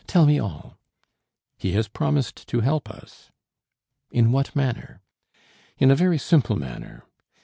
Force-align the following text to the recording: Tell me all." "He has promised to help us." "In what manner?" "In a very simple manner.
Tell 0.07 0.25
me 0.25 0.39
all." 0.39 0.79
"He 1.59 1.73
has 1.73 1.87
promised 1.87 2.47
to 2.47 2.61
help 2.61 2.89
us." 2.89 3.31
"In 4.09 4.31
what 4.31 4.55
manner?" 4.55 4.99
"In 5.77 5.91
a 5.91 5.95
very 5.95 6.17
simple 6.17 6.55
manner. 6.55 7.03